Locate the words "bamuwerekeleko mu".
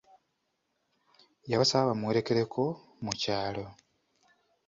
1.89-3.11